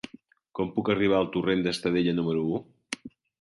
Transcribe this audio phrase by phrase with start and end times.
[0.59, 2.65] Com puc arribar al torrent d'Estadella número u?